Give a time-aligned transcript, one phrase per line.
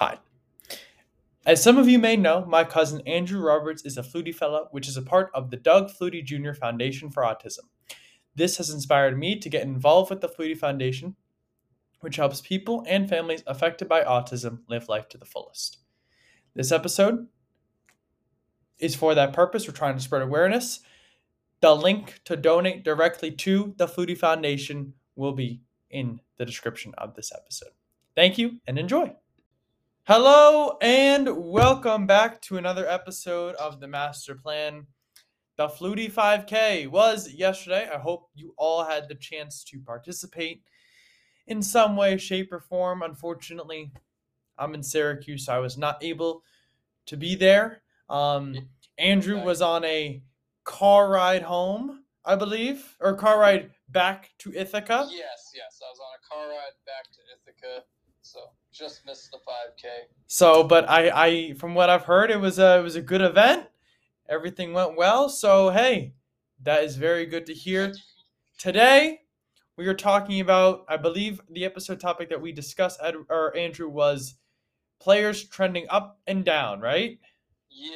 [0.00, 0.16] Hi.
[1.44, 4.88] As some of you may know, my cousin Andrew Roberts is a Flutie Fellow, which
[4.88, 6.54] is a part of the Doug Flutie Jr.
[6.54, 7.64] Foundation for Autism.
[8.34, 11.16] This has inspired me to get involved with the Flutie Foundation,
[12.00, 15.80] which helps people and families affected by autism live life to the fullest.
[16.54, 17.26] This episode
[18.78, 19.68] is for that purpose.
[19.68, 20.80] We're trying to spread awareness.
[21.60, 25.60] The link to donate directly to the Flutie Foundation will be
[25.90, 27.72] in the description of this episode.
[28.16, 29.14] Thank you and enjoy.
[30.04, 34.86] Hello and welcome back to another episode of the Master Plan.
[35.56, 37.88] The Flutie 5K was yesterday.
[37.94, 40.62] I hope you all had the chance to participate
[41.48, 43.02] in some way, shape, or form.
[43.02, 43.92] Unfortunately,
[44.58, 46.42] I'm in Syracuse, so I was not able
[47.06, 47.82] to be there.
[48.08, 48.56] Um,
[48.98, 50.22] Andrew was on a
[50.64, 55.06] car ride home, I believe, or car ride back to Ithaca.
[55.10, 55.78] Yes, yes.
[55.82, 57.84] I was on a car ride back to Ithaca,
[58.32, 59.88] so just missed the 5K.
[60.28, 63.20] So, but I, I, from what I've heard, it was a, it was a good
[63.20, 63.66] event.
[64.28, 65.28] Everything went well.
[65.28, 66.14] So, hey,
[66.62, 67.92] that is very good to hear.
[68.58, 69.22] Today,
[69.76, 73.88] we are talking about, I believe, the episode topic that we discussed, Ed, or Andrew,
[73.88, 74.36] was
[75.00, 77.18] players trending up and down, right?
[77.70, 77.90] Yeah,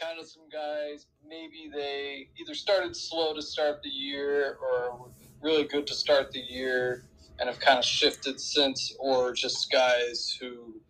[0.00, 1.06] kind of some guys.
[1.26, 5.10] Maybe they either started slow to start the year, or were
[5.42, 7.04] really good to start the year,
[7.38, 10.80] and have kind of shifted since, or just guys who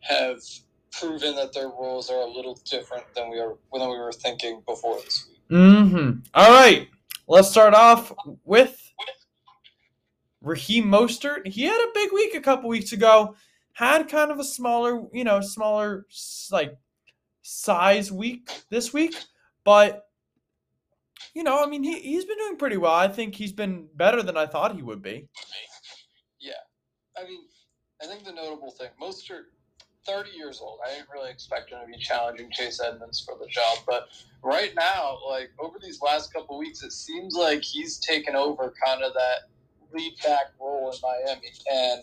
[0.00, 0.40] have
[0.92, 4.62] proven that their roles are a little different than we are than we were thinking
[4.66, 5.40] before this week.
[5.50, 6.20] Mm-hmm.
[6.34, 6.88] All right.
[7.28, 8.12] Let's start off
[8.44, 8.76] with
[10.42, 11.46] Raheem Mostert.
[11.46, 13.34] He had a big week a couple weeks ago.
[13.72, 16.06] Had kind of a smaller, you know, smaller
[16.50, 16.76] like
[17.42, 19.14] size week this week,
[19.64, 20.06] but
[21.34, 22.94] you know, I mean, he he's been doing pretty well.
[22.94, 25.28] I think he's been better than I thought he would be.
[27.20, 27.40] I mean,
[28.02, 29.44] I think the notable thing, Mostert,
[30.06, 30.78] thirty years old.
[30.86, 34.08] I didn't really expect him to be challenging Chase Edmonds for the job, but
[34.42, 39.02] right now, like over these last couple weeks, it seems like he's taken over kind
[39.02, 39.50] of that
[39.92, 42.02] lead back role in Miami, and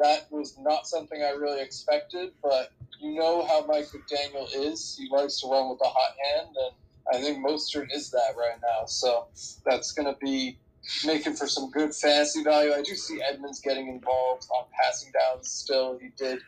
[0.00, 2.32] that was not something I really expected.
[2.42, 6.56] But you know how Mike McDaniel is; he likes to run with a hot hand,
[6.56, 6.74] and
[7.16, 8.86] I think Mostert is that right now.
[8.86, 9.28] So
[9.64, 10.58] that's going to be
[11.04, 12.72] making for some good fantasy value.
[12.72, 15.98] I do see Edmonds getting involved on passing downs still.
[15.98, 16.40] He did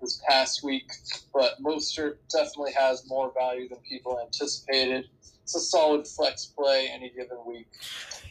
[0.00, 0.90] this past week,
[1.32, 5.06] but Mostert definitely has more value than people anticipated.
[5.42, 7.68] It's a solid flex play any given week.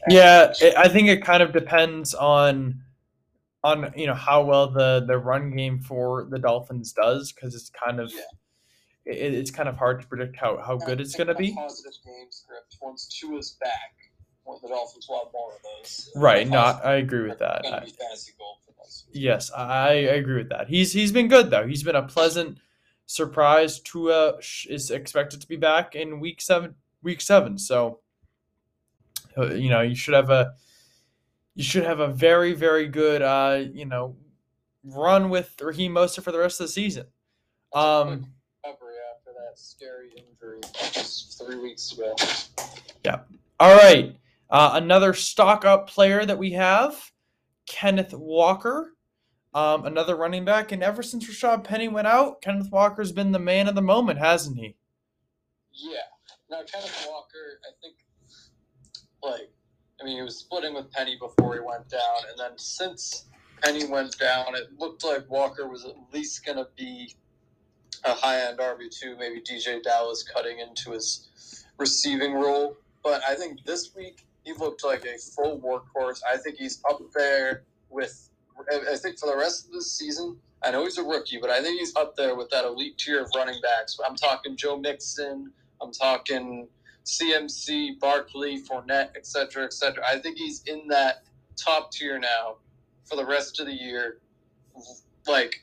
[0.05, 2.81] And Yeah, it, I think it kind of depends on
[3.63, 7.71] on you know how well the the run game for the Dolphins does because it's
[7.71, 8.21] kind of Yeah.
[9.05, 11.53] it, it's kind of hard to predict how how good it's going to be.
[11.53, 12.77] Positive game script.
[12.81, 14.04] Once Tua's back,
[14.61, 16.11] the Dolphins have more of those.
[16.15, 16.47] Right.
[16.47, 17.65] No, I agree with that.
[17.65, 19.05] I- to be fantasy gold for us.
[19.11, 20.67] Yes, I, I agree with that.
[20.67, 21.67] He's he's been good though.
[21.67, 22.57] He's been a pleasant
[23.05, 23.79] surprise.
[23.79, 24.35] Tua
[24.69, 26.75] is expected to be back in week seven.
[27.03, 27.99] Week seven, so
[29.37, 30.53] uh, you know you should have a
[31.53, 34.15] you should have a very very good uh you know
[34.83, 37.05] run with Raheem Mostert for the rest of the season.
[37.73, 38.27] Um,
[38.63, 40.59] recovery after that scary injury
[40.91, 42.15] just three weeks ago.
[43.03, 43.19] Yeah.
[43.59, 44.15] All right,
[44.49, 47.11] uh, another stock up player that we have,
[47.67, 48.91] Kenneth Walker.
[49.53, 53.39] Um, another running back, and ever since Rashad Penny went out, Kenneth Walker's been the
[53.39, 54.75] man of the moment, hasn't he?
[55.71, 55.99] Yeah.
[56.49, 57.95] Now, Kenneth Walker, I think,
[59.23, 59.49] like,
[59.99, 63.27] I mean, he was splitting with Penny before he went down, and then since
[63.63, 67.15] Penny went down, it looked like Walker was at least going to be
[68.03, 72.77] a high end RB2, maybe DeeJay Dallas cutting into his receiving role.
[73.03, 76.21] But I think this week, he looked like a full workhorse.
[76.31, 78.29] I think he's up there with,
[78.71, 81.61] I think for the rest of the season, I know he's a rookie, but I
[81.61, 83.97] think he's up there with that elite tier of running backs.
[84.07, 85.51] I'm talking Joe Mixon.
[85.81, 86.67] I'm talking
[87.05, 90.03] CMC, Barkley, Fournette, et cetera, et cetera.
[90.07, 91.23] I think he's in that
[91.55, 92.57] top tier now
[93.03, 94.19] for the rest of the year,
[95.27, 95.55] like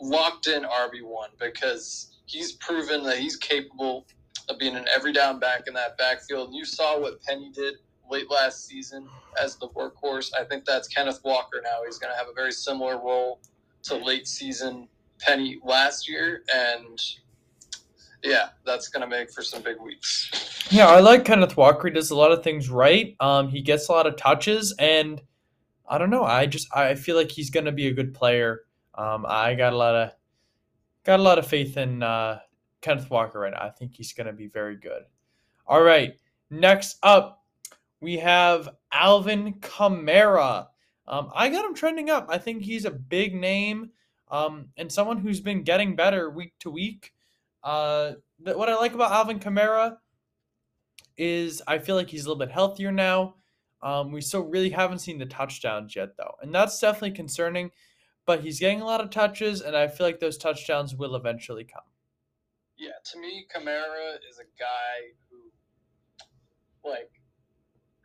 [0.00, 4.06] locked in RB1 because he's proven that he's capable
[4.48, 6.48] of being an every down back in that backfield.
[6.48, 7.74] And you saw what Penny did
[8.10, 9.08] late last season
[9.42, 10.32] as the workhorse.
[10.38, 11.80] I think that's Kenneth Walker now.
[11.84, 13.40] He's going to have a very similar role
[13.84, 16.42] to late season Penny last year.
[16.54, 17.00] And
[18.22, 20.54] yeah, that's going to make for some big weeks.
[20.70, 21.88] Yeah, I like Kenneth Walker.
[21.88, 23.14] He does a lot of things right.
[23.20, 25.20] Um, he gets a lot of touches, and
[25.86, 26.24] I don't know.
[26.24, 28.62] I just I feel like he's gonna be a good player.
[28.94, 30.12] Um, I got a lot of
[31.04, 32.38] got a lot of faith in uh,
[32.80, 33.60] Kenneth Walker right now.
[33.60, 35.02] I think he's gonna be very good.
[35.66, 36.18] All right,
[36.50, 37.43] next up
[38.04, 40.68] we have Alvin Kamara.
[41.08, 42.26] Um, I got him trending up.
[42.28, 43.90] I think he's a big name.
[44.30, 47.12] um, and someone who's been getting better week to week.
[47.62, 49.96] Uh, what I like about Alvin Kamara
[51.16, 53.36] is I feel like he's a little bit healthier now.
[53.82, 57.70] Um, we still really haven't seen the touchdowns yet, though, and that's definitely concerning.
[58.26, 61.64] But he's getting a lot of touches, and I feel like those touchdowns will eventually
[61.64, 61.82] come.
[62.78, 67.10] Yeah, to me, Kamara is a guy who, like,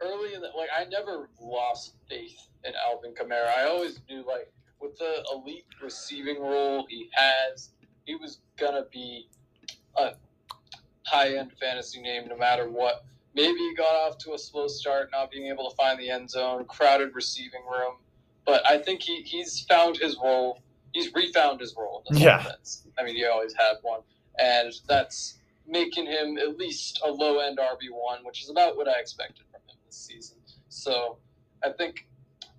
[0.02, 3.50] early in the like, I never lost faith in Alvin Kamara.
[3.58, 4.52] I always knew, like,
[4.82, 7.72] with the elite receiving role he has,
[8.06, 9.30] he was gonna be
[9.98, 10.14] a
[11.06, 13.06] high end fantasy name no matter what.
[13.36, 16.30] Maybe he got off to a slow start, not being able to find the end
[16.30, 17.96] zone, crowded receiving room.
[18.46, 20.62] But I think he, he's found his role.
[20.94, 22.40] He's refound his role Yeah.
[22.40, 22.88] offense.
[23.00, 24.02] I mean, he always had one.
[24.40, 29.00] And that's making him at least a low end RB1, which is about what I
[29.00, 30.39] expected from him this season.
[30.80, 31.18] So
[31.64, 32.08] I think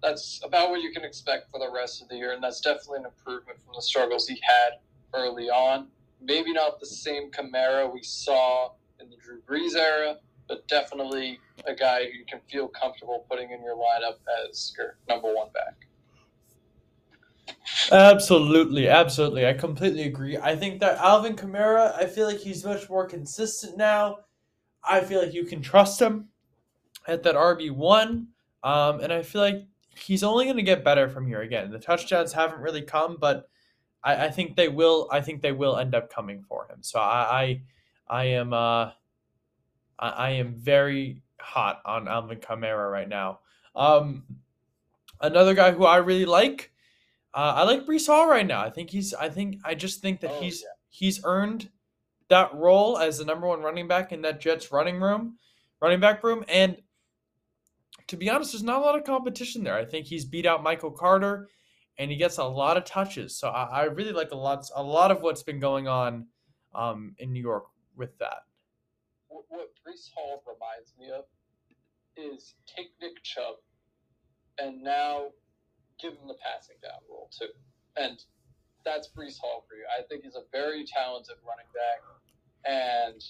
[0.03, 2.33] that's about what you can expect for the rest of the year.
[2.33, 4.79] And that's definitely an improvement from the struggles he had
[5.15, 5.89] early on.
[6.21, 10.17] Maybe not the same Kamara we saw in the Drew Brees era,
[10.49, 15.35] but definitely a guy you can feel comfortable putting in your lineup as your number
[15.35, 15.87] one back.
[17.91, 19.47] Absolutely, absolutely.
[19.47, 20.37] I completely agree.
[20.37, 24.19] I think that Alvin Kamara, I feel like he's much more consistent now.
[24.89, 26.30] I feel like you can trust him
[27.11, 28.27] at that RB1.
[28.63, 29.67] Um, and I feel like
[29.97, 31.43] he's only going to get better from here.
[31.43, 33.49] Again, the touchdowns haven't really come, but
[34.03, 35.09] I, I think they will.
[35.11, 36.79] I think they will end up coming for him.
[36.83, 37.61] So I,
[38.09, 38.91] I, I am, uh,
[39.99, 43.41] I, I am very hot on Alvin Kamara right now.
[43.75, 44.25] Um,
[45.21, 46.73] another guy who I really like,
[47.35, 48.61] uh, I like Breece Hall right now.
[48.63, 49.15] I think he's.
[49.15, 50.69] I think I just think that Oh, he's yeah.
[50.89, 51.71] he's earned
[52.29, 55.37] that role as the number one running back in that Jets running room,
[55.81, 56.45] running back room.
[56.49, 56.77] And
[58.07, 59.77] to be honest, there's not a lot of competition there.
[59.77, 61.49] I think he's beat out Michael Carter,
[61.99, 63.39] and he gets a lot of touches.
[63.39, 66.27] So I, I really like a lot a lot of what's been going on
[66.75, 67.65] um, in New York
[67.97, 68.43] with that.
[69.29, 71.25] What, what Breece Hall reminds me of
[72.17, 73.57] is take Nick Chubb
[74.59, 75.29] and now
[76.01, 77.53] give him the passing down role too.
[77.97, 78.19] And
[78.85, 79.85] that's Breece Hall for you.
[79.97, 82.01] I think he's a very talented running back,
[82.65, 83.23] and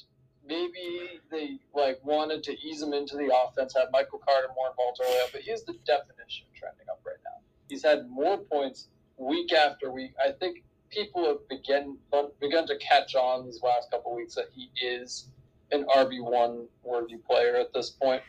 [0.51, 5.01] maybe they like wanted to ease him into the offense, have Michael Carter more involved
[5.01, 7.39] early on, but he's the definition trending up right now.
[7.69, 10.13] He's had more points week after week.
[10.23, 11.97] I think people have begun
[12.41, 15.29] begun to catch on these last couple weeks that he is
[15.71, 18.23] an RB one worthy player at this point.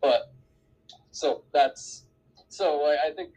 [0.00, 0.32] But
[1.10, 2.06] so that's
[2.48, 3.32] so I, I think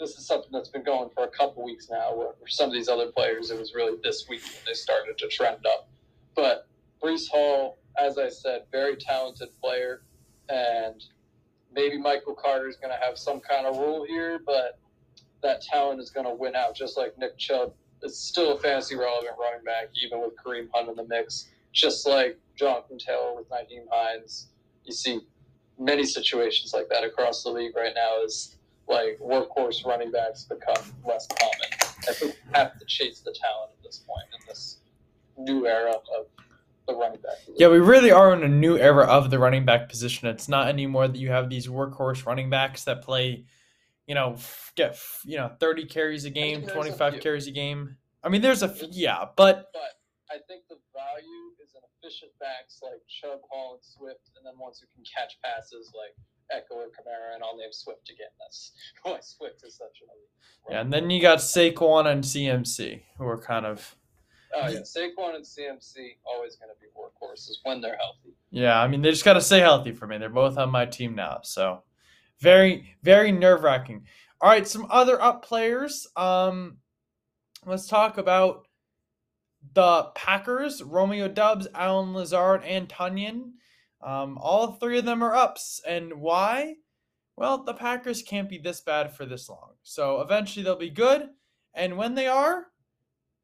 [0.00, 2.14] this is something that's been going for a couple weeks now.
[2.14, 5.28] Where some of these other players, it was really this week when they started to
[5.28, 5.88] trend up.
[6.34, 6.67] But
[7.02, 10.02] Breece Hall, as I said, very talented player,
[10.48, 11.04] and
[11.72, 14.78] maybe Michael Carter is going to have some kind of role here, but
[15.42, 17.72] that talent is going to win out, just like Nick Chubb
[18.02, 21.48] is still a fantasy relevant running back, even with Kareem Hunt in the mix.
[21.72, 24.48] Just like Jonathan Taylor with Nyheim Hines,
[24.84, 25.20] you see
[25.78, 28.22] many situations like that across the league right now.
[28.24, 28.56] Is
[28.88, 31.94] like workhorse running backs become less common.
[32.08, 34.78] I think you have to chase the talent at this point in this
[35.36, 36.26] new era of
[36.88, 37.36] the running back.
[37.56, 40.26] Yeah, we really are in a new era of the running back position.
[40.28, 43.44] It's not anymore that you have these workhorse running backs that play,
[44.06, 44.36] you know,
[44.74, 47.96] get you know thirty carries a game, twenty five carries a game.
[48.24, 49.94] I mean, there's a f- yeah, but But
[50.30, 54.58] I think the value is in efficient backs like Chubb, Hall, and Swift, and then
[54.58, 56.14] ones who can catch passes like
[56.50, 58.32] Echo or Kamara, and I'll name Swift again.
[58.40, 60.70] That's why Swift is such an elite.
[60.70, 63.94] yeah, and then you got Saquon and CMC who are kind of
[64.54, 68.34] Oh yeah, Saquon and CMC always going to be workhorses when they're healthy.
[68.50, 68.80] yeah.
[68.80, 70.18] I mean, they just got to stay healthy for me.
[70.18, 71.82] They're both on my team now, so
[72.40, 74.04] very very nerve wracking.
[74.40, 76.06] All right, some other up players.
[76.16, 76.78] Um,
[77.66, 78.68] let's talk about
[79.74, 83.52] the Packers, Romeo Doubs, Allen Lazard, and Tonyan.
[84.00, 85.80] Um, all three of them are ups.
[85.86, 86.76] And why?
[87.36, 89.72] Well, the Packers can't be this bad for this long.
[89.82, 91.28] So eventually they'll be good.
[91.74, 92.66] And when they are,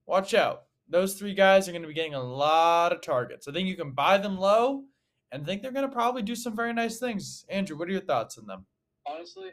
[0.06, 0.63] watch out.
[0.88, 3.48] Those three guys are going to be getting a lot of targets.
[3.48, 4.84] I think you can buy them low
[5.32, 7.44] and think they're going to probably do some very nice things.
[7.48, 8.66] Andrew, what are your thoughts on them?
[9.06, 9.50] Honestly,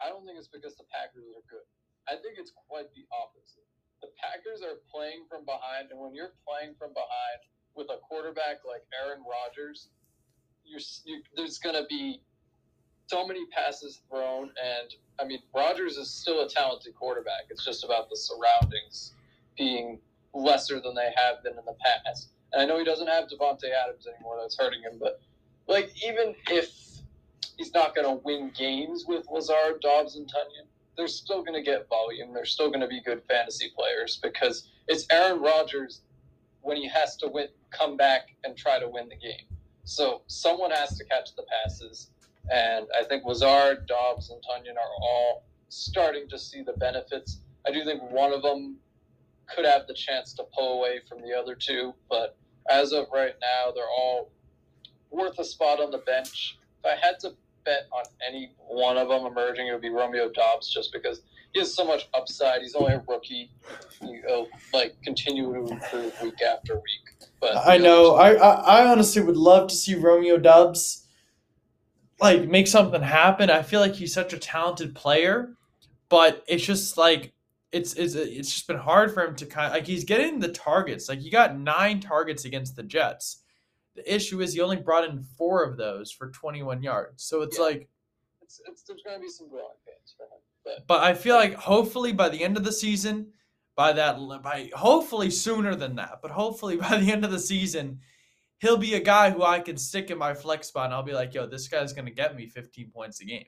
[0.00, 1.66] I don't think it's because the Packers are good.
[2.08, 3.66] I think it's quite the opposite.
[4.00, 8.64] The Packers are playing from behind, and when you're playing from behind with a quarterback
[8.66, 9.88] like Aaron Rodgers,
[10.64, 12.22] you're, you, there's going to be
[13.08, 14.50] so many passes thrown.
[14.56, 17.50] And I mean, Rodgers is still a talented quarterback.
[17.50, 19.14] It's just about the surroundings
[19.58, 19.98] being
[20.34, 22.30] lesser than they have been in the past.
[22.52, 24.38] And I know he doesn't have Davante Adams anymore.
[24.40, 24.98] That's hurting him.
[25.00, 25.20] But
[25.68, 26.70] like, even if
[27.56, 31.62] he's not going to win games with Lazard, Doubs, and Tonyan, they're still going to
[31.62, 32.32] get volume.
[32.34, 36.02] They're still going to be good fantasy players because it's Aaron Rodgers
[36.62, 39.46] when he has to win, come back and try to win the game.
[39.84, 42.10] So someone has to catch the passes,
[42.52, 47.40] and I think Lazard, Doubs, and Tonyan are all starting to see the benefits.
[47.66, 48.76] I do think one of them
[49.54, 52.36] could have the chance to pull away from the other two, but
[52.68, 54.30] as of right now, they're all
[55.10, 56.58] worth a spot on the bench.
[56.82, 60.30] If I had to bet on any one of them emerging, it would be Romeo
[60.30, 62.62] Doubs, just because he has so much upside.
[62.62, 63.50] He's only a rookie.
[64.00, 67.28] He'll like continue to improve week after week.
[67.40, 68.14] But I know.
[68.14, 71.06] I, I I honestly would love to see Romeo Doubs
[72.20, 73.50] like make something happen.
[73.50, 75.54] I feel like he's such a talented player,
[76.08, 77.32] but it's just like
[77.72, 80.48] it's it's it's just been hard for him to kind of, like he's getting the
[80.52, 81.08] targets.
[81.08, 83.42] Like he got nine targets against the Jets.
[83.96, 87.22] The issue is he only brought in four of those for 21 yards.
[87.24, 87.64] So it's Yeah.
[87.64, 87.88] like
[88.42, 90.40] it's, it's, there's going to be some growing pains for him.
[90.64, 93.32] But But I feel like hopefully by the end of the season,
[93.76, 98.00] by that by hopefully sooner than that, but hopefully by the end of the season,
[98.58, 101.12] he'll be a guy who I can stick in my flex spot and I'll be
[101.12, 103.46] like, yo, this guy's gonna get me 15 points a game.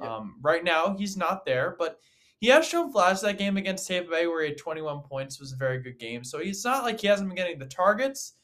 [0.00, 0.14] Yeah.
[0.16, 1.98] Um, right now he's not there, but
[2.40, 5.52] he has shown flashes that game against Tampa Bay where he had 21 points was
[5.52, 6.24] a very good game.
[6.24, 8.34] So he's not like he hasn't been getting the targets.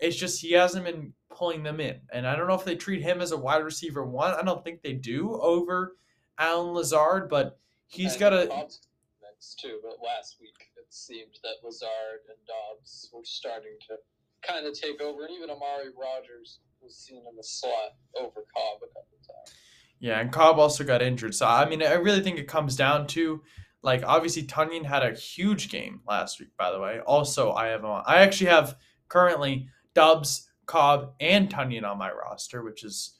[0.00, 2.00] It's just he hasn't been pulling them in.
[2.12, 4.34] And I don't know if they treat him as a wide receiver one.
[4.34, 5.96] I don't think they do over
[6.38, 9.78] Allen Lazard, but he's got a Doubs too.
[9.82, 13.96] But last week it seemed that Lazard and Doubs were starting to
[14.42, 18.82] kind of take over, and even Amari Rogers was seen in the slot over Cobb
[18.82, 19.54] a couple times.
[20.00, 21.34] Yeah, and Cobb also got injured.
[21.34, 23.42] So I mean, I really think it comes down to
[23.82, 26.50] like obviously Tonyan had a huge game last week.
[26.56, 28.02] By the way, also I have on.
[28.06, 28.76] I actually have
[29.08, 33.18] currently Doubs, Cobb, and Tonyan on my roster, which is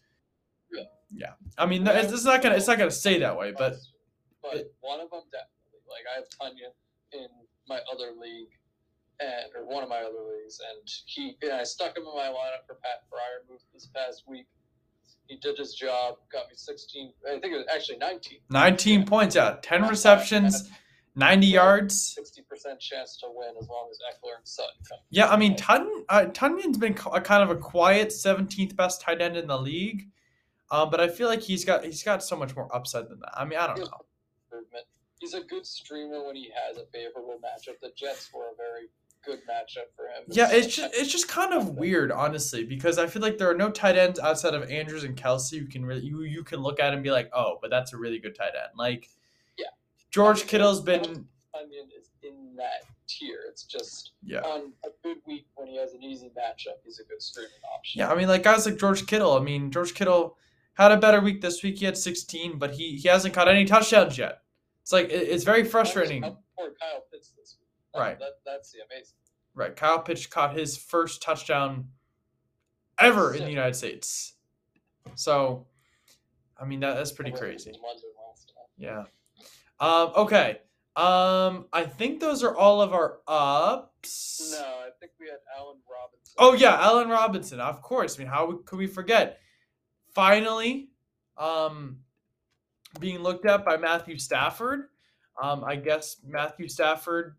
[0.73, 0.83] Yeah.
[1.11, 1.33] yeah.
[1.57, 3.75] I mean, it's, it's not gonna it's not gonna stay that way, but
[4.43, 5.83] but it- one of them definitely.
[5.89, 6.69] Like I have Tanya
[7.13, 7.27] in
[7.67, 8.51] my other league,
[9.21, 12.29] and or one of my other leagues, and he and I stuck him in my
[12.29, 14.47] lineup for Pat Freiermuth this past week.
[15.29, 17.13] He did his job, got me 16.
[17.27, 18.39] I think it was actually 19.
[18.49, 20.71] 19 points out, 10 receptions,
[21.17, 22.17] 90 yards.
[22.19, 24.99] 60% chance to win as long as Ekeler and Sutton come.
[25.11, 29.21] Yeah, I mean, Tun, uh, Tonyan's been a kind of a quiet 17th best tight
[29.21, 30.09] end in the league,
[30.71, 33.33] um, but I feel like he's got he's got so much more upside than that.
[33.37, 33.91] I mean, I don't know.
[35.21, 37.81] He's a good streamer when he has a favorable matchup.
[37.83, 38.89] The Jets were a very
[39.25, 40.25] good matchup for him.
[40.29, 43.57] Yeah, it's just it's just kind of weird, honestly, because I feel like there are
[43.57, 46.81] no tight ends outside of Andrews and Kelsey who can really you you can look
[46.81, 48.73] at and be like, oh, but that's a really good tight end.
[48.77, 49.09] Like,
[49.57, 49.67] Yeah.
[50.11, 53.41] George Kittle's been Onion is in that tier.
[53.49, 54.41] It's just yeah.
[54.41, 58.01] on a good week when he has an easy matchup, he's a good streaming option.
[58.01, 59.33] Yeah, I mean, like guys like George Kittle.
[59.37, 60.37] I mean, George Kittle
[60.75, 61.79] had a better week this week.
[61.79, 64.43] He had 16, but he he hasn't caught any touchdowns yet.
[64.83, 66.25] It's like it, it's very frustrating.
[66.25, 67.37] Up for Kyle Pitts this week.
[67.37, 67.38] That-
[67.99, 68.19] Right.
[68.19, 69.14] That, that's the amazing.
[69.55, 71.88] Right, Kyle Pitts caught his first touchdown
[72.99, 74.35] ever in the United States.
[75.14, 75.67] So,
[76.61, 77.73] I mean, that, that's pretty crazy.
[77.73, 78.67] to London last time.
[78.76, 79.05] Yeah.
[79.81, 80.59] Um, okay.
[80.97, 84.52] Um, I think those are all of our ups.
[84.52, 86.35] No, I think we had Allen Robinson.
[86.38, 88.17] Oh yeah, Allen Robinson, of course.
[88.17, 89.38] I mean, how could we forget?
[90.12, 90.90] Finally,
[91.37, 91.99] um,
[92.99, 94.88] being looked at by Matthew Stafford.
[95.40, 97.37] Um, I guess Matthew Stafford,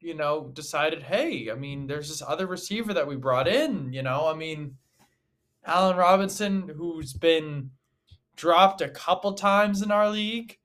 [0.00, 3.92] you know, decided, hey, I mean, there's this other receiver that we brought in.
[3.92, 4.76] You know, I mean,
[5.64, 7.70] Allen Robinson, who's been
[8.36, 10.58] dropped a couple times in our league,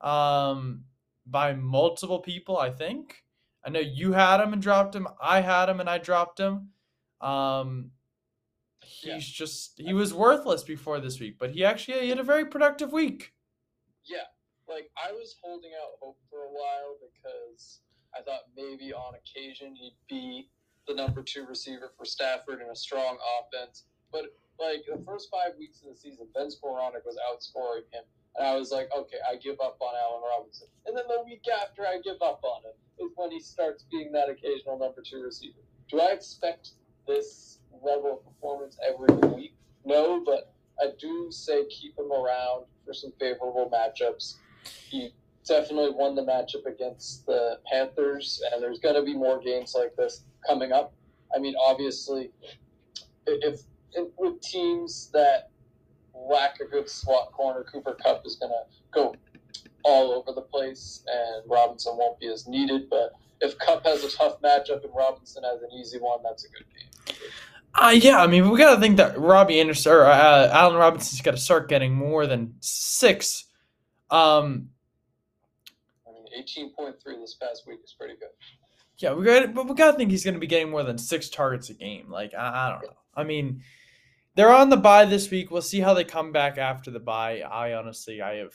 [0.00, 0.84] um,
[1.26, 2.58] by multiple people.
[2.58, 3.24] I think.
[3.64, 5.06] I know you had him and dropped him.
[5.20, 6.70] I had him and I dropped him.
[7.20, 7.90] Um,
[8.82, 9.18] he's Yeah.
[9.18, 12.92] just he was worthless before this week, but he actually he had a very productive
[12.92, 13.34] week.
[14.04, 14.24] Yeah,
[14.68, 17.80] like I was holding out hope for a while because
[18.16, 20.48] I thought maybe on occasion he'd be
[20.86, 23.84] the number two receiver for Stafford in a strong offense.
[24.10, 28.04] But like the first five weeks of the season, Ben Skowronek was outscoring him,
[28.36, 30.68] and I was like, okay, I give up on Allen Robinson.
[30.86, 34.10] And then the week after I give up on him is when he starts being
[34.12, 35.58] that occasional number two receiver.
[35.90, 36.70] Do I expect
[37.06, 39.54] this level of performance every week?
[39.84, 44.36] No, but I do say keep him around for some favorable matchups.
[44.88, 45.12] He
[45.46, 49.94] definitely won the matchup against the Panthers, and there's going to be more games like
[49.96, 50.92] this coming up.
[51.34, 52.30] I mean, obviously,
[53.26, 55.50] if, if with teams that
[56.14, 59.14] lack a good slot corner, Cooper Kupp is going to go
[59.84, 62.90] all over the place, and Robinson won't be as needed.
[62.90, 66.48] But if Kupp has a tough matchup and Robinson has an easy one, that's a
[66.48, 67.16] good game.
[67.74, 71.20] Uh, yeah, I mean, we got to think that Robbie Anderson or uh, Allen Robinson's
[71.20, 73.44] got to start getting more than six.
[74.10, 74.70] Um,
[76.38, 78.28] Eighteen point three this past week is pretty good.
[78.98, 81.70] Yeah, we got, but we gotta think he's gonna be getting more than six targets
[81.70, 82.10] a game.
[82.10, 82.96] Like I, I don't know.
[83.14, 83.62] I mean,
[84.34, 85.50] they're on the bye this week.
[85.50, 87.40] We'll see how they come back after the bye.
[87.40, 88.54] I honestly, I have,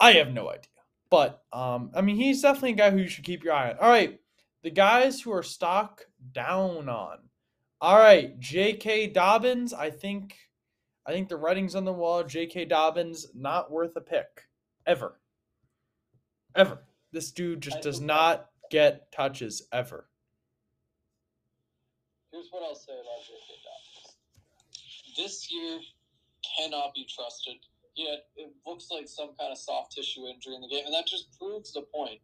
[0.00, 0.64] I have no idea.
[1.10, 3.78] But um, I mean, he's definitely a guy who you should keep your eye on.
[3.78, 4.20] All right,
[4.62, 7.18] the guys who are stock down on.
[7.80, 9.08] All right, J.K.
[9.08, 9.72] Dobbins.
[9.72, 10.36] I think,
[11.06, 12.24] I think the writing's on the wall.
[12.24, 12.64] J.K.
[12.64, 14.26] Dobbins not worth a pick
[14.84, 15.20] ever,
[16.54, 16.78] ever.
[17.12, 20.08] This dude just does not get touches ever.
[22.32, 23.54] Here's what I'll say about J.K.
[23.64, 25.16] Dobbins.
[25.16, 25.80] This year
[26.58, 27.56] cannot be trusted.
[27.96, 31.06] Yet it looks like some kind of soft tissue injury in the game, and that
[31.06, 32.20] just proves the point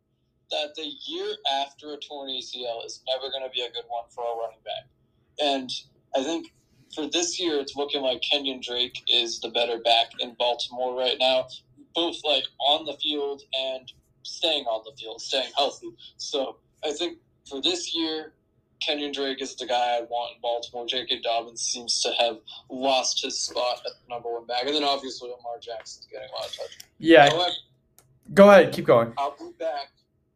[0.50, 4.04] that the year after a torn ACL is never going to be a good one
[4.10, 4.86] for a running back.
[5.40, 5.70] And
[6.14, 6.52] I think
[6.94, 11.16] for this year, it's looking like Kenyan Drake is the better back in Baltimore right
[11.18, 11.48] now,
[11.94, 13.92] both like on the field and
[14.24, 15.92] staying on the field, staying healthy.
[16.16, 18.32] So I think for this year,
[18.86, 20.86] Kenyan Drake is the guy I want in Baltimore.
[20.86, 21.20] J.K.
[21.22, 22.38] Dobbins seems to have
[22.68, 24.66] lost his spot at the number one back.
[24.66, 26.78] And then obviously Lamar Jackson's getting a lot of touch.
[26.98, 27.30] Yeah.
[27.30, 27.50] However,
[28.32, 28.72] Go ahead.
[28.72, 29.12] Keep going.
[29.18, 29.90] I'll be back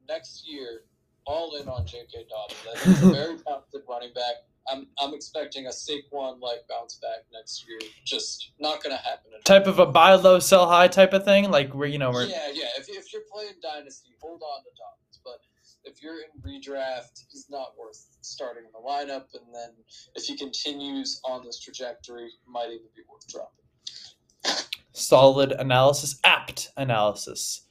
[0.09, 0.83] next year
[1.25, 2.27] all in on J.K.
[2.29, 2.61] Dobbins.
[2.71, 4.35] I think he's a very talented running back.
[4.71, 7.79] I'm, I'm expecting a Saquon like bounce back next year.
[8.05, 9.33] Just not going to happen.
[9.45, 12.27] Type of a buy low, sell high type of thing, like where you know where.
[12.27, 12.67] Yeah, yeah.
[12.79, 15.21] If, if you're playing Dynasty, hold on to Dobbins.
[15.25, 15.41] But
[15.85, 19.27] if you're in redraft, he's not worth starting in the lineup.
[19.35, 19.71] And then
[20.15, 24.67] if he continues on this trajectory, might even be worth dropping.
[24.93, 27.63] Solid analysis, apt analysis.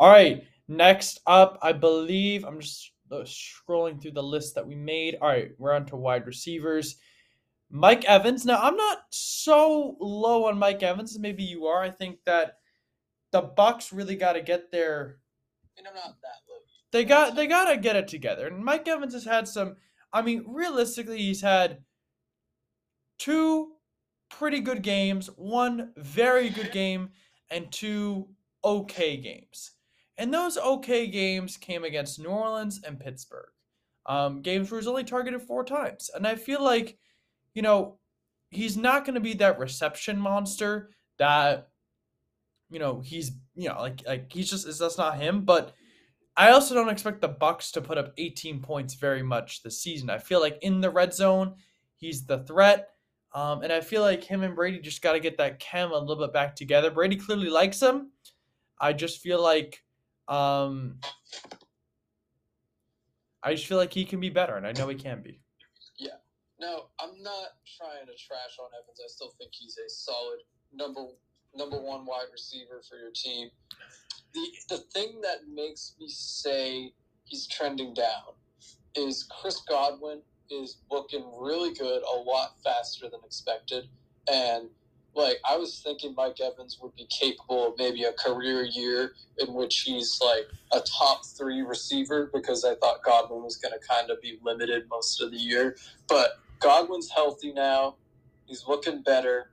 [0.00, 5.16] All right, next up, I believe I'm just scrolling through the list that we made.
[5.20, 6.96] All right, we're on to wide receivers.
[7.70, 8.44] Mike Evans.
[8.46, 11.18] Now, I'm not so low on Mike Evans.
[11.18, 11.82] Maybe you are.
[11.82, 12.54] I think that
[13.30, 15.18] the Bucs really got to get their
[15.76, 16.56] And I'm not that low.
[16.92, 18.46] they got they got to get it together.
[18.46, 19.76] And Mike Evans has had some.
[20.12, 21.82] I mean, realistically, he's had
[23.18, 23.72] two
[24.30, 27.10] pretty good games, one very good game,
[27.50, 28.28] and two
[28.64, 29.72] okay games.
[30.18, 33.48] And those okay games came against New Orleans and Pittsburgh.
[34.06, 36.98] Um, games where he's only targeted four times, and I feel like,
[37.54, 37.98] you know,
[38.50, 41.68] he's not going to be that reception monster that,
[42.70, 45.42] you know, he's you know like like he's just that's not him.
[45.42, 45.74] But
[46.38, 50.08] I also don't expect the Bucs to put up 18 points very much this season.
[50.08, 51.56] I feel like in the red zone,
[51.96, 52.90] he's the threat.
[53.34, 55.98] Um, and I feel like him and Brady just got to get that chem a
[55.98, 56.90] little bit back together.
[56.90, 58.12] Brady clearly likes him.
[58.80, 59.82] I just feel like,
[60.28, 60.98] um,
[63.42, 65.40] I just feel like he can be better, and I know he can be.
[65.96, 66.16] Yeah.
[66.60, 69.00] No, I'm not trying to trash on Evans.
[69.02, 70.40] I still think he's a solid
[70.72, 71.06] number
[71.54, 73.50] number one wide receiver for your team.
[74.34, 76.92] The the thing that makes me say
[77.24, 78.34] he's trending down
[78.94, 83.88] is Chris Godwin is looking really good, a lot faster than expected,
[84.30, 84.68] and
[85.18, 89.52] like I was thinking Mike Evans would be capable of maybe a career year in
[89.52, 94.10] which he's like a top three receiver because I thought Godwin was going to kind
[94.10, 95.76] of be limited most of the year.
[96.08, 97.96] But Godwin's healthy now.
[98.46, 99.50] He's looking better.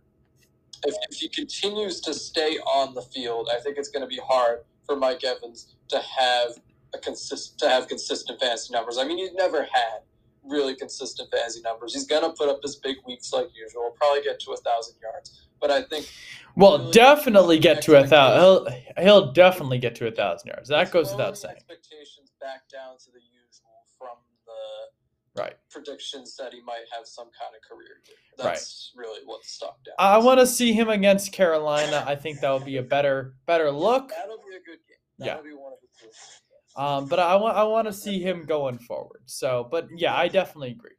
[0.86, 4.22] If, if he continues to stay on the field, I think it's going to be
[4.24, 6.52] hard for Mike Evans to have
[6.94, 8.98] a consist to have consistent fantasy numbers.
[8.98, 10.00] I mean, he's never had
[10.48, 11.94] really consistent fantasy numbers.
[11.94, 13.94] He's going to put up his big weeks like usual.
[13.98, 15.48] Probably get to a thousand yards.
[15.60, 16.08] But I think
[16.56, 18.74] Well, Really definitely get to a thousand.
[18.96, 20.70] He'll he'll definitely get to a thousand yards.
[20.70, 21.56] That goes without saying.
[21.56, 25.56] Expectations back down to the usual from the Right.
[25.70, 28.16] predictions that he might have some kind of career year.
[28.38, 29.96] That's really what the stock down.
[30.00, 32.04] I want to see him against Carolina.
[32.08, 34.10] I think that would be a better better look.
[34.10, 34.98] That'll be a good game.
[35.18, 35.26] Yeah.
[35.36, 36.82] That'll be one of the two.
[36.82, 39.24] Um, but I want I want to see him going forward.
[39.26, 40.92] So, but yeah, I definitely agree.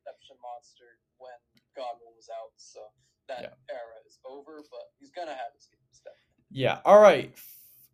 [0.43, 1.37] Monster when
[1.77, 2.81] Godwin was out, so
[3.29, 3.75] that Yeah.
[3.75, 4.57] era is over.
[4.71, 6.01] But he's gonna have his games.
[6.05, 6.45] definitely.
[6.51, 6.81] Yeah.
[6.85, 7.35] All right.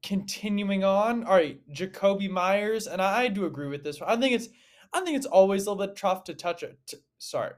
[0.02, 1.22] Continuing on.
[1.24, 4.02] All right, Jakobi Meyers, and I, do agree with this.
[4.02, 4.48] I think it's
[4.92, 6.76] I think it's always a little bit tough to touch it.
[6.86, 7.52] t- sorry.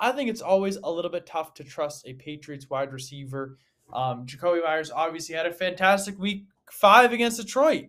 [0.00, 3.58] I think it's always a little bit tough to trust a Patriots wide receiver.
[3.92, 7.86] Um, Jakobi Meyers obviously had a fantastic week five against Detroit,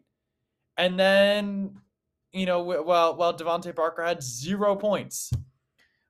[0.78, 1.80] and then
[2.34, 5.32] you know well, well, while DeVante Parker had zero points,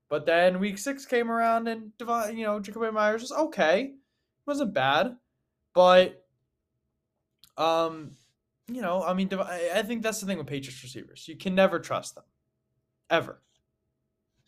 [0.09, 3.93] but then week six came around and Devon, you know Jakobi Meyers was okay,
[4.45, 5.17] wasn't bad,
[5.73, 6.25] but
[7.57, 8.11] um,
[8.67, 11.55] you know I mean I I think that's the thing with Patriots receivers, you can
[11.55, 12.25] never trust them,
[13.09, 13.41] ever.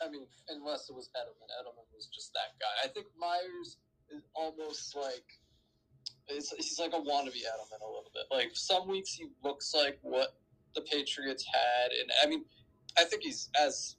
[0.02, 1.50] I mean, unless it was Edelman.
[1.60, 2.88] Edelman was just that guy.
[2.88, 3.78] I think Meyers
[4.10, 5.26] is almost like
[6.30, 8.24] it's, he's like a wannabe Edelman a little bit.
[8.32, 10.38] Like some weeks he looks like what
[10.76, 12.46] the Patriots had, and I mean,
[12.98, 13.96] I think he's as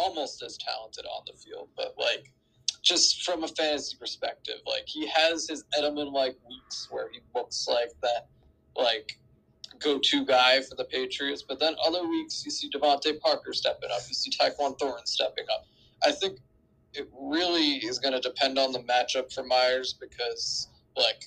[0.00, 2.32] almost as talented on the field, but like
[2.82, 7.68] just from a fantasy perspective, like he has his Edelman like weeks where he looks
[7.68, 8.28] like that
[8.74, 9.18] like
[9.78, 13.90] go to guy for the Patriots, but then other weeks you see DeVante Parker stepping
[13.90, 15.66] up, you see Tyquan Thornton stepping up.
[16.02, 16.38] I think
[16.94, 21.26] it really is going to depend on the matchup for Meyers because like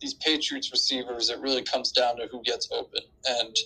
[0.00, 3.56] these Patriots receivers, it really comes down to who gets open and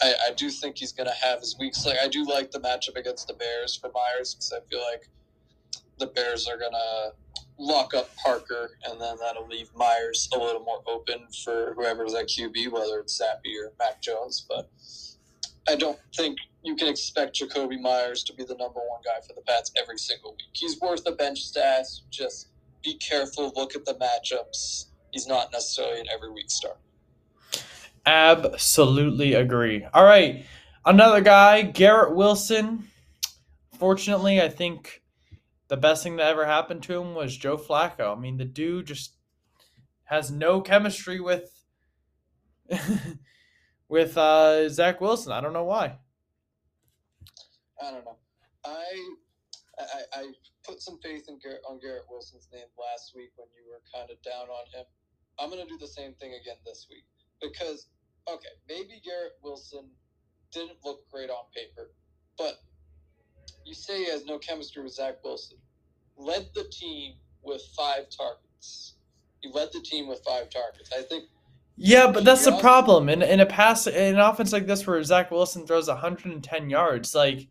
[0.00, 1.84] I, I do think he's going to have his weeks.
[1.84, 5.08] Like I do like the matchup against the Bears for Meyers because I feel like
[5.98, 7.12] the Bears are going to
[7.58, 12.28] lock up Parker, and then that'll leave Meyers a little more open for whoever's at
[12.28, 14.46] QB, whether it's Zappe or Mac Jones.
[14.48, 14.70] But
[15.68, 19.34] I don't think you can expect Jakobi Meyers to be the number one guy for
[19.34, 20.48] the Pats every single week.
[20.52, 22.00] He's worth a bench stash.
[22.10, 22.48] Just
[22.82, 23.52] be careful.
[23.56, 24.86] Look at the matchups.
[25.12, 26.78] He's not necessarily an every week start.
[28.06, 29.86] Absolutely agree.
[29.92, 30.44] All right.
[30.84, 32.88] Another guy, Garrett Wilson.
[33.78, 35.02] Fortunately, I think
[35.68, 38.16] the best thing that ever happened to him was Joe Flacco.
[38.16, 39.14] I mean, the dude just
[40.04, 41.52] has no chemistry with
[43.88, 45.32] with uh, Zach Wilson.
[45.32, 45.98] I don't know why.
[47.82, 48.16] I don't know.
[48.64, 49.14] I
[49.78, 50.32] I, I
[50.64, 54.10] put some faith in Garrett, on Garrett Wilson's name last week when you were kind
[54.10, 54.84] of down on him.
[55.38, 57.04] I'm going to do the same thing again this week
[57.40, 57.88] because
[58.28, 59.90] okay, maybe Garrett Wilson
[60.52, 61.90] didn't look great on paper,
[62.36, 62.58] but
[63.64, 65.58] you say he has no chemistry with Zach Wilson.
[66.16, 68.94] Led the team with five targets.
[69.40, 70.90] He led the team with five targets.
[70.96, 71.24] I think.
[71.76, 73.08] Yeah, but that's the problem.
[73.08, 77.14] In in a pass in an offense like this where Zach Wilson throws 110 yards,
[77.14, 77.48] like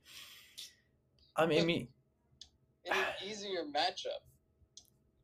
[1.38, 1.88] I mean,
[2.86, 4.22] in an easier matchup,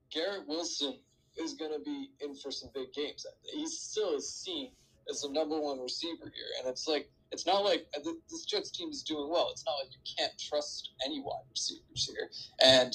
[0.09, 0.99] Garrett Wilson
[1.37, 3.25] is going to be in for some big games.
[3.43, 4.71] He still is seen
[5.09, 8.71] as the number one receiver here, and it's like it's not like uh, this Jets
[8.71, 9.49] team is doing well.
[9.51, 12.29] It's not like you can't trust any wide receivers here,
[12.63, 12.93] and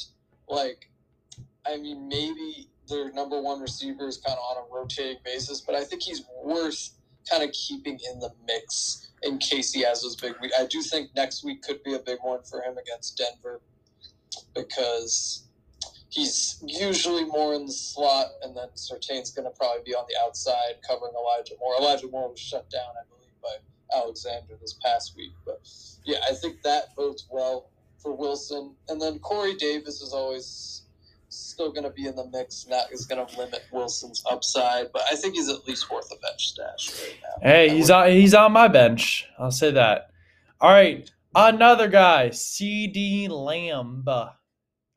[0.48, 0.88] like
[1.66, 5.74] I mean maybe their number one receiver is kind of on a rotating basis, but
[5.74, 6.90] I think he's worth
[7.30, 10.54] kind of keeping in the mix in case he has those big weeks.
[10.58, 13.60] I do think next week could be a big one for him against Denver
[14.54, 15.47] because
[16.10, 20.16] he's usually more in the slot, and then Surtain's going to probably be on the
[20.24, 21.74] outside covering Elijah Moore.
[21.78, 25.32] Elijah Moore was shut down, I believe, by Alexander this past week.
[25.44, 25.60] But
[26.04, 28.74] yeah, I think that bodes well for Wilson.
[28.88, 30.82] And then Corey Davis is always
[31.28, 34.90] still going to be in the mix, and that is going to limit Wilson's upside.
[34.92, 37.48] But I think he's at least worth a bench stash right now.
[37.50, 39.26] Hey, he's on, he's on my bench.
[39.38, 40.10] I'll say that.
[40.60, 44.04] All right, another guy, CeeDee Lamb.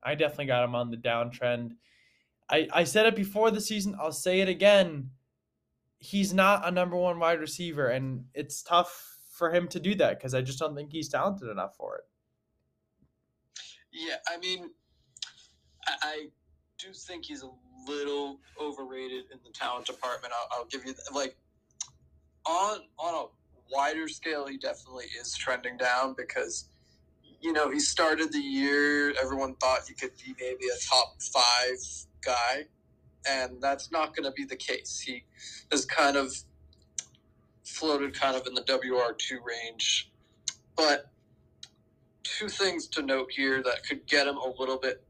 [0.04, 1.72] I definitely got him on the downtrend.
[2.50, 3.96] I, I said it before the season.
[4.00, 5.10] I'll say it again.
[6.00, 10.20] He's not a number one wide receiver, and it's tough for him to do that
[10.20, 12.04] because I just don't think he's talented enough for it.
[13.94, 14.70] Yeah, I mean,
[15.88, 16.28] I, I
[16.78, 17.50] do think he's a
[17.88, 20.34] little overrated in the talent department.
[20.38, 21.14] I'll, I'll give you that.
[21.14, 21.36] like
[22.46, 23.26] on on a
[23.72, 26.70] wider scale, he definitely is trending down because
[27.42, 31.78] you know, he started the year, everyone thought he could be maybe a top five
[32.24, 32.66] guy,
[33.28, 35.00] and that's not going to be the case.
[35.00, 35.24] He
[35.72, 36.34] has kind of
[37.64, 40.12] floated kind of in the WR2 range.
[40.76, 41.10] But
[42.24, 45.04] two things to note here that could get him a little bit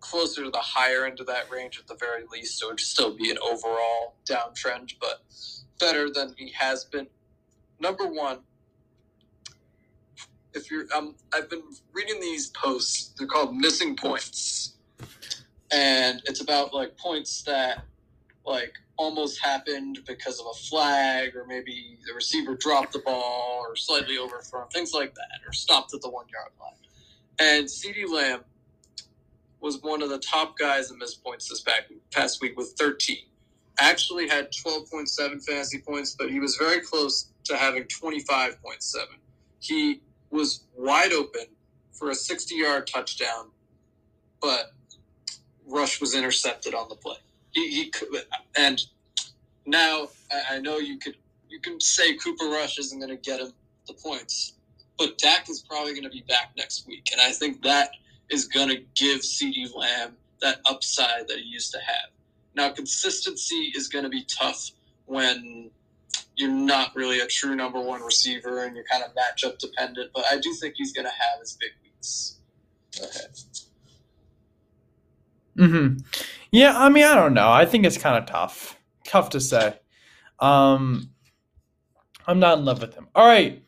[0.00, 2.58] closer to the higher end of that range at the very least.
[2.58, 5.22] So it would still be an overall downtrend, but
[5.78, 7.06] better than he has been.
[7.78, 8.40] Number one,
[10.54, 13.12] if you're um, I've been reading these posts.
[13.16, 14.74] They're called missing points,
[15.72, 17.84] and it's about like points that
[18.44, 23.76] like almost happened because of a flag, or maybe the receiver dropped the ball, or
[23.76, 26.70] slightly overthrown, things like that, or stopped at the one yard line.
[27.38, 28.44] And CeeDee Lamb
[29.60, 31.64] was one of the top guys in missed points this
[32.10, 33.16] past week with 13.
[33.78, 38.56] Actually had 12.7 fantasy points, but he was very close to having 25.7.
[39.60, 41.46] He was wide open
[41.92, 43.50] for a 60 yard touchdown,
[44.40, 44.72] but
[45.66, 47.16] Rush was intercepted on the play.
[47.52, 48.08] He, he could,
[48.56, 48.80] and
[49.66, 50.08] now
[50.50, 51.16] I, know you could
[51.48, 53.52] you can say Cooper Rush isn't going to get him
[53.86, 54.54] the points,
[54.98, 57.90] but Dak is probably going to be back next week, and I think that
[58.30, 62.10] is going to give CeeDee Lamb that upside that he used to have.
[62.54, 64.70] Now, consistency is going to be tough
[65.06, 65.70] when
[66.40, 70.10] you're not really a true number one receiver and you're kind of matchup dependent.
[70.14, 72.38] But I do think he's going to have his big weeks.
[72.98, 73.26] Okay.
[75.56, 75.96] Hmm.
[76.50, 76.76] Yeah.
[76.76, 77.50] I mean, I don't know.
[77.50, 78.78] I think it's kind of tough.
[79.04, 79.78] Tough to say.
[80.38, 81.10] Um,
[82.26, 83.08] I'm not in love with him.
[83.14, 83.62] All right.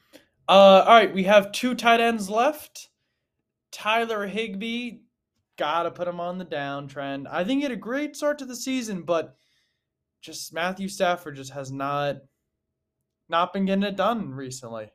[0.49, 2.89] Uh, all right, we have two tight ends left.
[3.71, 4.99] Tyler Higbee,
[5.57, 7.27] gotta put him on the downtrend.
[7.31, 9.37] I think he had a great start to the season, but
[10.21, 12.17] just Matthew Stafford just has not
[13.29, 14.91] not been getting it done recently.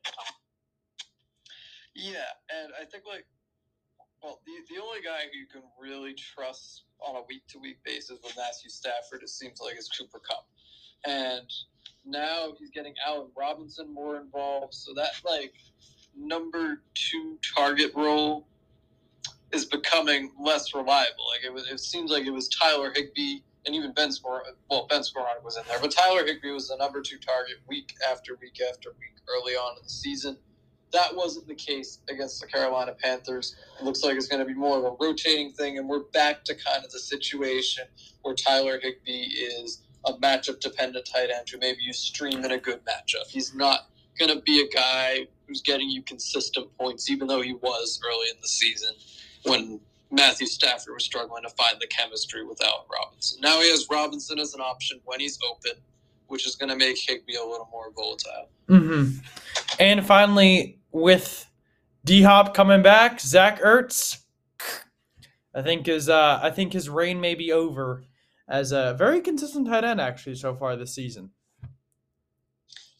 [1.96, 3.26] Yeah, and I think like,
[4.22, 7.78] well, the the only guy who you can really trust on a week to week
[7.84, 10.48] basis with Matthew Stafford, it seems like, is Cooper Kupp.
[11.06, 11.52] and
[12.06, 15.54] now he's getting Allen Robinson more involved, so that like
[16.16, 18.48] number two target role
[19.52, 21.26] is becoming less reliable.
[21.34, 24.56] Like it was, it seems like it was Tyler Higbee and even Ben Skowronek.
[24.72, 27.94] Well, Ben Skowronek was in there, but Tyler Higbee was the number two target week
[28.10, 30.38] after week after week early on in the season.
[30.94, 33.58] That wasn't the case against the Carolina Panthers.
[33.80, 36.46] It looks like it's going to be more of a rotating thing, and we're back
[36.46, 37.84] to kind of the situation
[38.22, 42.58] where Tyler Higbee is a matchup dependent tight end who maybe you stream in a
[42.58, 43.28] good matchup.
[43.28, 47.54] He's not going to be a guy who's getting you consistent points, even though he
[47.54, 48.92] was early in the season
[49.44, 53.40] when Matthew Stafford was struggling to find the chemistry with Allen Robinson.
[53.42, 55.80] Now he has Robinson as an option when he's open,
[56.28, 58.50] which is going to make Higbee a little more volatile.
[58.70, 59.20] Mm-hmm.
[59.80, 61.50] And finally, with
[62.06, 64.20] D Hop coming back, Zach Ertz,
[65.54, 68.04] I think his uh, I think his reign may be over
[68.48, 71.32] as a very consistent tight end actually so far this season.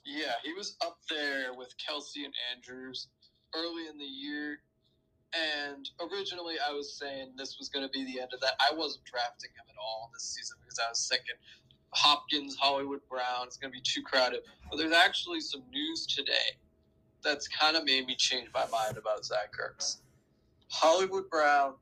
[0.06, 3.10] Yeah, he was up there with Kelsey and Andrews
[3.56, 4.60] early in the year.
[5.34, 8.54] And originally, I was saying this was going to be the end of that.
[8.60, 11.36] I wasn't drafting him at all this season because I was thinking
[11.92, 14.42] Hopkins, Hollywood Brown, it's going to be too crowded.
[14.70, 16.58] But there's actually some news today
[17.24, 19.98] that's kind of made me change my mind about Zach Ertz.
[20.70, 21.74] Hollywood Brown,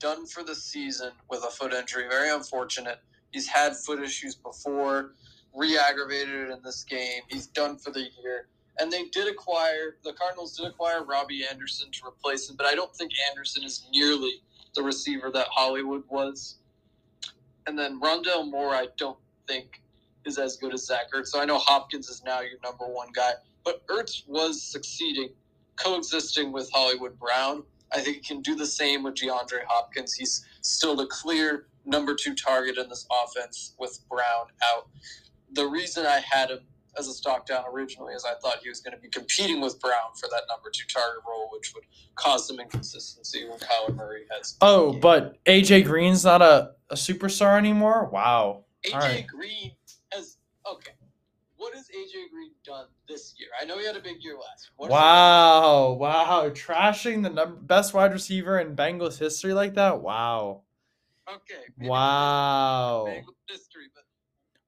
[0.00, 2.08] done for the season with a foot injury.
[2.08, 3.00] Very unfortunate.
[3.32, 5.12] He's had foot issues before,
[5.54, 7.22] re aggravated it in this game.
[7.28, 8.48] He's done for the year.
[8.80, 12.74] And they did acquire, the Cardinals did acquire Robbie Anderson to replace him, but I
[12.74, 14.42] don't think Anderson is nearly
[14.74, 16.58] the receiver that Hollywood was.
[17.66, 19.80] And then Rondale Moore, I don't think
[20.24, 21.28] is as good as Zach Ertz.
[21.28, 23.32] So I know Hopkins is now your number one guy,
[23.64, 25.30] but Ertz was succeeding,
[25.76, 27.64] coexisting with Hollywood Brown.
[27.92, 30.14] I think he can do the same with DeAndre Hopkins.
[30.14, 34.88] He's still the clear number two target in this offense with Brown out.
[35.52, 36.60] The reason I had him
[36.98, 39.80] as a stock down originally as I thought he was going to be competing with
[39.80, 41.84] Brown for that number two target role, which would
[42.16, 44.56] cause some inconsistency when Kyler Murray has.
[44.60, 48.08] Oh, but AJ Green's not a, a superstar anymore?
[48.12, 48.64] Wow.
[48.86, 49.26] AJ right.
[49.26, 49.72] Green
[50.12, 50.38] has
[50.70, 50.92] okay.
[51.56, 53.48] What has AJ Green done this year?
[53.60, 54.70] I know he had a big year last.
[54.76, 55.02] What has he done?
[55.02, 55.92] Wow.
[55.92, 56.50] Wow.
[56.50, 60.00] Trashing the num- best wide receiver in Bengals history like that?
[60.00, 60.62] Wow.
[61.28, 61.64] Okay.
[61.80, 63.06] Wow.
[63.08, 64.04] Bengals history, but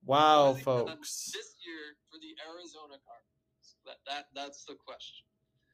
[0.05, 1.33] Wow, what has he done folks.
[1.33, 1.50] This year for the
[2.49, 3.67] Arizona Cardinals.
[3.85, 5.27] That that that's the question.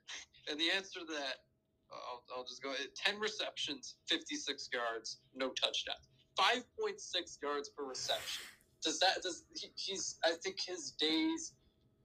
[0.48, 1.42] And the answer to that,
[1.90, 2.70] I'll, I'll just go.
[2.70, 6.06] Eh, ten receptions, fifty-six yards, no touchdowns.
[6.36, 8.44] Five point six yards per reception.
[8.80, 10.18] Does that does he, he's?
[10.24, 11.54] I think his days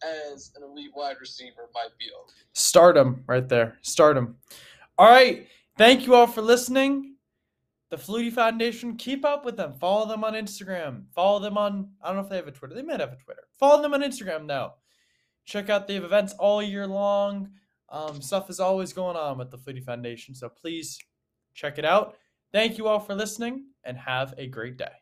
[0.04, 2.34] as an elite wide receiver might be over.
[2.54, 3.78] Stardom right there.
[3.82, 4.38] Stardom.
[4.97, 5.47] All right.
[5.78, 7.15] Thank you all for listening.
[7.89, 9.74] The Flutie Foundation, keep up with them.
[9.74, 11.04] Follow them on Instagram.
[11.13, 12.74] Follow them on, I don't know if they have a Twitter.
[12.74, 13.43] They might have a Twitter.
[13.62, 14.74] Follow them on Instagram now.
[15.45, 17.52] Check out, the events all year long.
[17.89, 20.34] Um, stuff is always going on with the Flutie Foundation.
[20.34, 20.97] So please
[21.54, 22.15] check it out.
[22.52, 25.01] Thank you all for listening and have a great day.